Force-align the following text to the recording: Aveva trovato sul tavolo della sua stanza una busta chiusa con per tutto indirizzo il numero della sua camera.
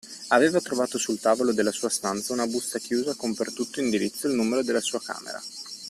Aveva 0.29 0.59
trovato 0.59 0.97
sul 0.97 1.19
tavolo 1.19 1.53
della 1.53 1.71
sua 1.71 1.89
stanza 1.89 2.33
una 2.33 2.47
busta 2.47 2.79
chiusa 2.79 3.13
con 3.13 3.35
per 3.35 3.53
tutto 3.53 3.81
indirizzo 3.81 4.25
il 4.27 4.33
numero 4.33 4.63
della 4.63 4.81
sua 4.81 4.99
camera. 4.99 5.39